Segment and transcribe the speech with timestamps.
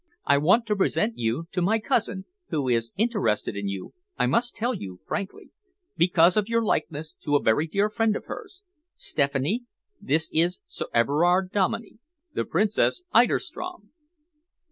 [0.25, 4.55] I want to present you to my cousin, who is interested in you, I must
[4.55, 5.51] tell you frankly,
[5.95, 8.63] because of your likeness to a very dear friend of hers.
[8.95, 9.61] Stephanie,
[10.01, 11.99] this is Sir Everard Dominey
[12.33, 13.91] the Princess Eiderstrom."